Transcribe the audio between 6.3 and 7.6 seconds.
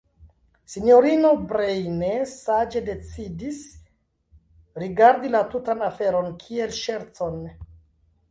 kiel ŝercon.